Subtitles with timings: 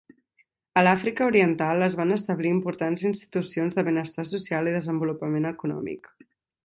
[0.79, 6.11] A l'Àfrica oriental, es van establir importants institucions de benestar social i desenvolupament econòmic.